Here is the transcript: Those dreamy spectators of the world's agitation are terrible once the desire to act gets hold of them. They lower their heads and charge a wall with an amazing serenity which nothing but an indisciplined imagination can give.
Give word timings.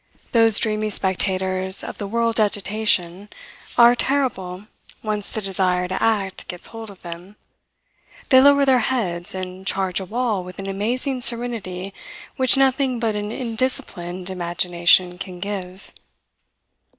Those 0.31 0.57
dreamy 0.57 0.89
spectators 0.89 1.83
of 1.83 1.99
the 1.99 2.07
world's 2.07 2.39
agitation 2.39 3.29
are 3.77 3.95
terrible 3.95 4.65
once 5.03 5.29
the 5.29 5.43
desire 5.43 5.87
to 5.87 6.01
act 6.01 6.47
gets 6.47 6.65
hold 6.73 6.89
of 6.89 7.03
them. 7.03 7.35
They 8.29 8.41
lower 8.41 8.65
their 8.65 8.79
heads 8.79 9.35
and 9.35 9.67
charge 9.67 9.99
a 9.99 10.05
wall 10.05 10.43
with 10.43 10.57
an 10.57 10.67
amazing 10.67 11.21
serenity 11.21 11.93
which 12.35 12.57
nothing 12.57 12.99
but 12.99 13.15
an 13.15 13.31
indisciplined 13.31 14.31
imagination 14.31 15.19
can 15.19 15.39
give. 15.39 15.93